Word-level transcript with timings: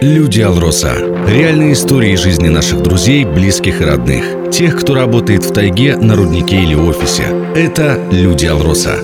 Люди 0.00 0.40
Алроса. 0.40 0.94
Реальные 1.26 1.72
истории 1.72 2.14
жизни 2.14 2.48
наших 2.48 2.82
друзей, 2.82 3.24
близких 3.24 3.80
и 3.80 3.84
родных. 3.84 4.50
Тех, 4.52 4.78
кто 4.78 4.94
работает 4.94 5.44
в 5.44 5.52
тайге, 5.52 5.96
на 5.96 6.14
руднике 6.14 6.62
или 6.62 6.74
офисе. 6.74 7.24
Это 7.56 8.00
Люди 8.12 8.46
Алроса. 8.46 8.98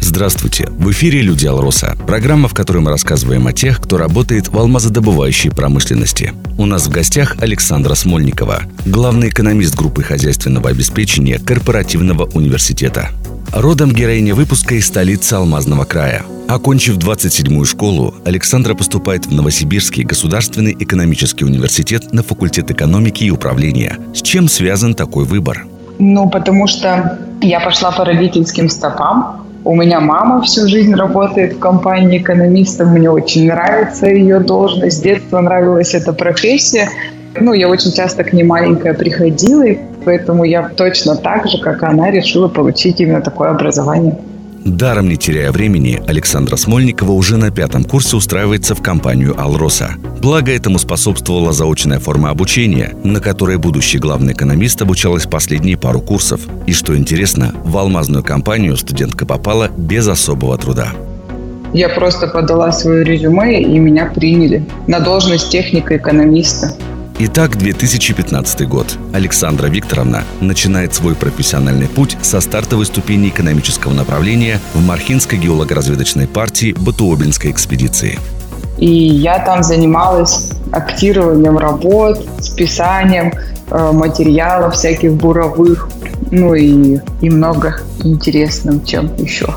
Здравствуйте! 0.00 0.68
В 0.70 0.90
эфире 0.90 1.20
«Люди 1.20 1.46
Алроса»– 1.46 1.96
программа, 2.06 2.48
в 2.48 2.54
которой 2.54 2.78
мы 2.78 2.90
рассказываем 2.90 3.46
о 3.46 3.52
тех, 3.52 3.80
кто 3.80 3.98
работает 3.98 4.48
в 4.48 4.58
алмазодобывающей 4.58 5.50
промышленности. 5.50 6.32
У 6.56 6.66
нас 6.66 6.86
в 6.86 6.90
гостях 6.90 7.36
Александра 7.40 7.94
Смольникова, 7.94 8.62
главный 8.86 9.28
экономист 9.28 9.76
группы 9.76 10.02
хозяйственного 10.02 10.70
обеспечения 10.70 11.38
Корпоративного 11.38 12.24
университета. 12.24 13.10
Родом 13.52 13.92
героиня 13.92 14.34
выпуска 14.34 14.74
из 14.74 14.86
столицы 14.86 15.34
Алмазного 15.34 15.84
края. 15.84 16.24
Окончив 16.48 16.96
27-ю 16.96 17.64
школу, 17.66 18.14
Александра 18.24 18.74
поступает 18.74 19.26
в 19.26 19.32
Новосибирский 19.34 20.02
государственный 20.02 20.74
экономический 20.80 21.44
университет 21.44 22.10
на 22.14 22.22
факультет 22.22 22.70
экономики 22.70 23.24
и 23.24 23.30
управления. 23.30 23.98
С 24.14 24.22
чем 24.22 24.48
связан 24.48 24.94
такой 24.94 25.26
выбор? 25.26 25.66
Ну, 25.98 26.30
потому 26.30 26.66
что 26.66 27.18
я 27.42 27.60
пошла 27.60 27.90
по 27.90 28.02
родительским 28.06 28.70
стопам. 28.70 29.46
У 29.64 29.74
меня 29.74 30.00
мама 30.00 30.40
всю 30.40 30.66
жизнь 30.68 30.94
работает 30.94 31.56
в 31.56 31.58
компании 31.58 32.16
экономиста. 32.18 32.86
Мне 32.86 33.10
очень 33.10 33.46
нравится 33.46 34.06
ее 34.06 34.40
должность. 34.40 34.96
С 34.96 35.00
детства 35.02 35.42
нравилась 35.42 35.92
эта 35.92 36.14
профессия. 36.14 36.88
Ну, 37.38 37.52
я 37.52 37.68
очень 37.68 37.92
часто 37.92 38.24
к 38.24 38.32
ней 38.32 38.44
маленькая 38.44 38.94
приходила, 38.94 39.66
и 39.66 39.78
поэтому 40.02 40.44
я 40.44 40.70
точно 40.70 41.14
так 41.14 41.46
же, 41.46 41.58
как 41.58 41.82
она, 41.82 42.10
решила 42.10 42.48
получить 42.48 43.00
именно 43.00 43.20
такое 43.20 43.50
образование. 43.50 44.16
Даром 44.64 45.08
не 45.08 45.16
теряя 45.16 45.52
времени, 45.52 46.02
Александра 46.06 46.56
Смольникова 46.56 47.12
уже 47.12 47.36
на 47.36 47.50
пятом 47.50 47.84
курсе 47.84 48.16
устраивается 48.16 48.74
в 48.74 48.82
компанию 48.82 49.40
«Алроса». 49.40 49.94
Благо 50.20 50.52
этому 50.52 50.78
способствовала 50.78 51.52
заочная 51.52 52.00
форма 52.00 52.30
обучения, 52.30 52.94
на 53.04 53.20
которой 53.20 53.56
будущий 53.56 53.98
главный 53.98 54.32
экономист 54.32 54.82
обучалась 54.82 55.26
последние 55.26 55.76
пару 55.76 56.00
курсов. 56.00 56.40
И 56.66 56.72
что 56.72 56.96
интересно, 56.96 57.54
в 57.64 57.76
алмазную 57.76 58.24
компанию 58.24 58.76
студентка 58.76 59.26
попала 59.26 59.68
без 59.76 60.08
особого 60.08 60.58
труда. 60.58 60.92
Я 61.72 61.90
просто 61.90 62.26
подала 62.26 62.72
свое 62.72 63.04
резюме, 63.04 63.62
и 63.62 63.78
меня 63.78 64.06
приняли 64.06 64.66
на 64.86 65.00
должность 65.00 65.50
техника-экономиста. 65.50 66.72
Итак, 67.20 67.58
2015 67.58 68.68
год. 68.68 68.96
Александра 69.12 69.66
Викторовна 69.66 70.22
начинает 70.40 70.94
свой 70.94 71.16
профессиональный 71.16 71.88
путь 71.88 72.16
со 72.22 72.40
стартовой 72.40 72.86
ступени 72.86 73.30
экономического 73.30 73.92
направления 73.92 74.60
в 74.72 74.86
Мархинской 74.86 75.36
геолого-разведочной 75.36 76.28
партии 76.28 76.76
Батуобинской 76.78 77.50
экспедиции. 77.50 78.20
И 78.78 78.88
я 78.88 79.40
там 79.40 79.64
занималась 79.64 80.52
актированием 80.70 81.58
работ, 81.58 82.24
списанием 82.40 83.32
э, 83.68 83.90
материалов 83.92 84.74
всяких 84.74 85.14
буровых, 85.14 85.88
ну 86.30 86.54
и, 86.54 87.00
и 87.20 87.30
много 87.30 87.80
интересным, 88.04 88.84
чем 88.84 89.10
еще. 89.16 89.52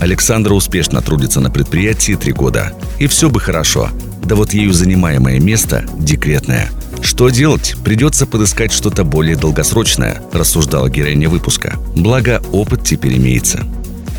Александра 0.00 0.52
успешно 0.52 1.00
трудится 1.00 1.40
на 1.40 1.50
предприятии 1.50 2.12
три 2.12 2.32
года. 2.32 2.74
И 2.98 3.06
все 3.06 3.30
бы 3.30 3.40
хорошо, 3.40 3.88
да 4.24 4.34
вот 4.34 4.52
ею 4.52 4.72
занимаемое 4.72 5.40
место 5.40 5.84
декретное. 5.98 6.68
Что 7.00 7.28
делать? 7.28 7.74
Придется 7.84 8.26
подыскать 8.26 8.72
что-то 8.72 9.04
более 9.04 9.36
долгосрочное, 9.36 10.22
рассуждала 10.32 10.88
героиня 10.88 11.28
выпуска. 11.28 11.76
Благо, 11.94 12.42
опыт 12.52 12.82
теперь 12.84 13.18
имеется. 13.18 13.66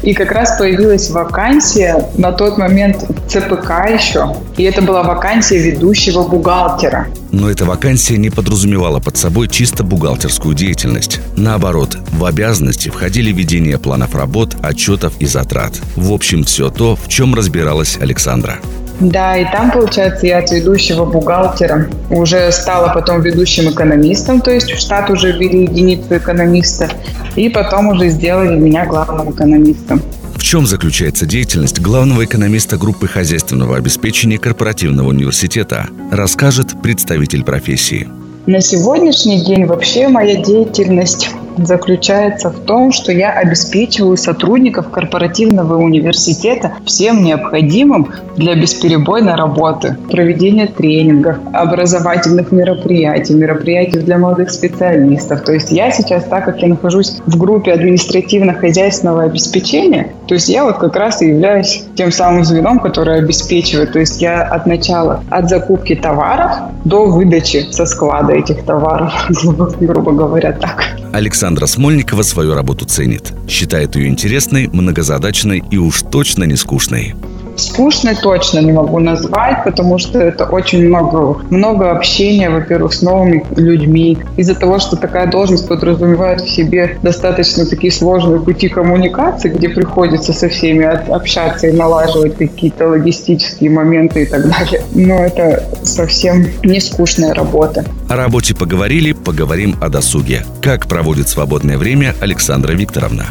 И 0.04 0.14
как 0.14 0.32
раз 0.32 0.58
появилась 0.58 1.10
вакансия 1.10 2.10
на 2.16 2.32
тот 2.32 2.60
момент 2.60 2.98
ЦПК 3.28 3.90
еще. 3.92 4.36
И 4.56 4.64
это 4.64 4.84
была 4.84 5.02
вакансия 5.02 5.58
ведущего 5.58 6.28
бухгалтера. 6.28 7.08
Но 7.32 7.50
эта 7.50 7.66
вакансия 7.66 8.18
не 8.18 8.30
подразумевала 8.30 9.00
под 9.00 9.18
собой 9.18 9.48
чисто 9.48 9.84
бухгалтерскую 9.84 10.54
деятельность. 10.54 11.22
Наоборот, 11.36 11.98
в 12.12 12.24
обязанности 12.24 12.90
входили 12.90 13.32
ведение 13.32 13.80
планов 13.80 14.14
работ, 14.14 14.56
отчетов 14.62 15.14
и 15.20 15.26
затрат. 15.26 15.74
В 15.96 16.14
общем, 16.14 16.44
все 16.44 16.70
то, 16.70 16.96
в 16.96 17.08
чем 17.08 17.34
разбиралась 17.34 17.98
Александра. 18.00 18.60
Да, 19.00 19.38
и 19.38 19.46
там, 19.52 19.72
получается, 19.72 20.26
я 20.26 20.40
от 20.40 20.52
ведущего 20.52 21.06
бухгалтера 21.06 21.88
уже 22.10 22.52
стала 22.52 22.94
потом 22.94 23.22
ведущим 23.22 23.70
экономистом, 23.70 24.42
то 24.42 24.52
есть 24.52 24.72
в 24.72 24.80
штат 24.80 25.10
уже 25.10 25.34
ввели 25.34 25.64
единицу 25.64 26.18
экономиста, 26.18 26.90
и 27.36 27.50
потом 27.50 27.90
уже 27.90 28.10
сделали 28.10 28.58
меня 28.58 28.86
главным 28.86 29.32
экономистом. 29.32 30.02
В 30.36 30.44
чем 30.44 30.66
заключается 30.66 31.26
деятельность 31.26 31.82
главного 31.82 32.24
экономиста 32.24 32.78
группы 32.78 33.08
хозяйственного 33.08 33.78
обеспечения 33.78 34.38
корпоративного 34.38 35.10
университета, 35.10 35.88
расскажет 36.12 36.82
представитель 36.82 37.44
профессии. 37.44 38.08
На 38.46 38.62
сегодняшний 38.62 39.44
день 39.44 39.66
вообще 39.66 40.08
моя 40.08 40.36
деятельность 40.42 41.32
заключается 41.58 42.50
в 42.50 42.60
том, 42.62 42.92
что 42.92 43.12
я 43.12 43.32
обеспечиваю 43.32 44.18
сотрудников 44.18 44.90
корпоративного 44.90 45.78
университета 45.78 46.74
всем 46.86 47.24
необходимым 47.24 48.12
для 48.36 48.56
бесперебойной 48.56 49.36
работы. 49.36 49.98
Проведение 50.10 50.68
тренингов, 50.68 51.38
образовательных 51.54 52.52
мероприятий, 52.52 53.34
мероприятий 53.34 54.00
для 54.00 54.18
молодых 54.18 54.52
специалистов. 54.52 55.42
То 55.42 55.54
есть 55.54 55.72
я 55.72 55.92
сейчас, 55.92 56.26
так 56.26 56.46
как 56.46 56.62
я 56.62 56.68
нахожусь 56.68 57.22
в 57.26 57.38
группе 57.38 57.74
административно-хозяйственного 57.74 59.24
обеспечения, 59.24 60.14
то 60.28 60.34
есть 60.34 60.50
я 60.50 60.64
вот 60.64 60.78
как 60.78 60.96
раз 60.96 61.22
и 61.22 61.28
являюсь 61.28 61.86
тем 61.96 62.12
самым 62.12 62.44
звеном, 62.44 62.80
которое 62.80 63.20
обеспечивает. 63.20 63.94
То 63.94 64.00
есть 64.00 64.22
я 64.22 64.44
от 64.44 64.66
начала, 64.66 65.24
от 65.30 65.50
закупки 65.50 65.96
товаров 65.96 66.52
до 66.84 67.06
выдачи 67.06 67.68
со 67.72 67.86
склада 67.86 68.34
этих 68.34 68.64
товаров, 68.64 69.14
грубо 69.80 70.12
говоря, 70.12 70.54
так. 70.54 71.05
Александра 71.16 71.66
Смольникова 71.66 72.24
свою 72.24 72.56
работу 72.56 72.84
ценит. 72.84 73.32
Считает 73.48 73.96
ее 73.96 74.10
интересной, 74.10 74.68
многозадачной 74.68 75.64
и 75.72 75.78
уж 75.78 76.02
точно 76.02 76.44
не 76.44 76.58
скучной. 76.58 77.16
Скучной 77.56 78.16
точно 78.16 78.60
не 78.60 78.72
могу 78.72 79.00
назвать, 79.00 79.64
потому 79.64 79.98
что 79.98 80.20
это 80.20 80.46
очень 80.46 80.88
много, 80.88 81.40
много 81.50 81.92
общения, 81.92 82.50
во-первых, 82.50 82.94
с 82.94 83.02
новыми 83.02 83.46
людьми. 83.56 84.18
Из-за 84.38 84.56
того, 84.56 84.80
что 84.80 84.96
такая 84.96 85.30
должность 85.30 85.68
подразумевает 85.68 86.42
в 86.42 86.50
себе 86.50 86.98
достаточно 87.02 87.66
такие 87.66 87.92
сложные 87.92 88.40
пути 88.40 88.68
коммуникации, 88.70 89.50
где 89.50 89.70
приходится 89.70 90.34
со 90.34 90.50
всеми 90.50 90.84
общаться 90.86 91.68
и 91.68 91.72
налаживать 91.72 92.38
какие-то 92.38 92.88
логистические 92.90 93.70
моменты 93.70 94.24
и 94.24 94.26
так 94.26 94.50
далее. 94.50 94.82
Но 94.94 95.24
это 95.24 95.64
совсем 95.84 96.46
не 96.64 96.80
скучная 96.80 97.34
работа. 97.34 97.86
О 98.10 98.16
работе 98.16 98.56
поговорили, 98.56 99.14
поговорим 99.14 99.76
о 99.82 99.90
досуге. 99.90 100.46
Как 100.62 100.88
проводит 100.88 101.30
свободное 101.30 101.78
время 101.78 102.16
Александра 102.22 102.74
Викторовна? 102.74 103.26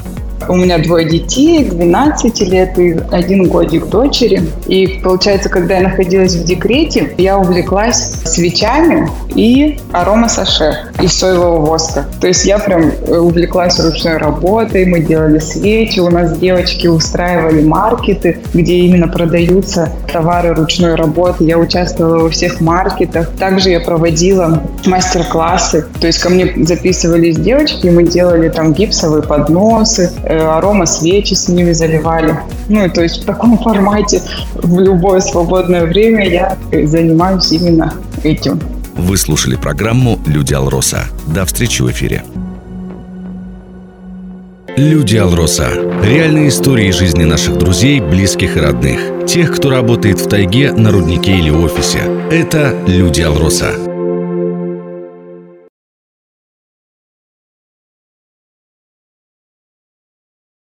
У 0.48 0.56
меня 0.56 0.78
двое 0.78 1.08
детей, 1.08 1.64
12 1.64 2.40
лет 2.42 2.78
и 2.78 2.96
один 3.10 3.48
годик 3.48 3.86
дочери. 3.86 4.42
И 4.66 5.00
получается, 5.02 5.48
когда 5.48 5.76
я 5.76 5.82
находилась 5.82 6.34
в 6.34 6.44
декрете, 6.44 7.14
я 7.18 7.38
увлеклась 7.38 8.12
свечами 8.24 9.08
и 9.34 9.78
аромасаше 9.92 10.92
из 11.00 11.12
соевого 11.12 11.60
воска. 11.60 12.06
То 12.20 12.28
есть 12.28 12.44
я 12.44 12.58
прям 12.58 12.82
э, 12.82 13.18
увлеклась 13.18 13.78
ручной 13.80 14.16
работой, 14.16 14.86
мы 14.86 15.00
делали 15.00 15.38
свечи, 15.38 16.00
у 16.00 16.10
нас 16.10 16.38
девочки 16.38 16.86
устраивали 16.86 17.62
маркеты, 17.62 18.38
где 18.52 18.74
именно 18.76 19.08
продаются 19.08 19.90
товары 20.12 20.54
ручной 20.54 20.94
работы. 20.94 21.44
Я 21.44 21.58
участвовала 21.58 22.24
во 22.24 22.30
всех 22.30 22.60
маркетах. 22.60 23.30
Также 23.38 23.70
я 23.70 23.80
проводила 23.80 24.62
мастер-классы. 24.86 25.86
То 26.00 26.06
есть 26.06 26.20
ко 26.20 26.30
мне 26.30 26.54
записывались 26.64 27.36
девочки, 27.36 27.86
и 27.86 27.90
мы 27.90 28.04
делали 28.04 28.48
там 28.48 28.72
гипсовые 28.72 29.22
подносы, 29.22 30.10
э, 30.22 30.38
арома 30.38 30.86
свечи 30.86 31.34
с 31.34 31.48
ними 31.48 31.72
заливали. 31.72 32.38
Ну, 32.68 32.88
то 32.88 33.02
есть 33.02 33.22
в 33.22 33.26
таком 33.26 33.58
формате 33.58 34.22
в 34.54 34.78
любое 34.78 35.20
свободное 35.20 35.84
время 35.84 36.28
я 36.28 36.56
занимаюсь 36.70 37.50
именно 37.52 37.92
этим. 38.22 38.60
Вы 38.96 39.16
слушали 39.16 39.56
программу 39.56 40.20
«Люди 40.26 40.54
Алроса». 40.54 41.08
До 41.26 41.44
встречи 41.44 41.82
в 41.82 41.90
эфире. 41.90 42.24
Люди 44.76 45.16
Алроса. 45.16 45.68
Реальные 46.02 46.48
истории 46.48 46.90
жизни 46.90 47.24
наших 47.24 47.58
друзей, 47.58 48.00
близких 48.00 48.56
и 48.56 48.60
родных. 48.60 49.26
Тех, 49.26 49.54
кто 49.54 49.70
работает 49.70 50.20
в 50.20 50.28
тайге, 50.28 50.72
на 50.72 50.90
руднике 50.90 51.36
или 51.38 51.50
офисе. 51.50 52.00
Это 52.30 52.74
Люди 52.86 53.20
Алроса. 53.20 53.93